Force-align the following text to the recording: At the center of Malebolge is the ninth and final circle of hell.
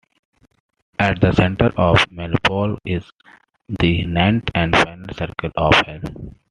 At 0.97 1.21
the 1.21 1.31
center 1.31 1.67
of 1.77 2.09
Malebolge 2.09 2.79
is 2.85 3.03
the 3.69 4.03
ninth 4.07 4.49
and 4.55 4.75
final 4.75 5.13
circle 5.13 5.51
of 5.55 5.75
hell. 5.85 6.33